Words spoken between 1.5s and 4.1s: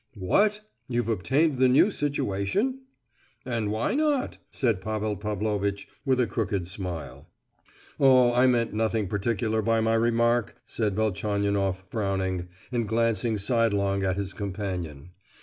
the new situation?" "And why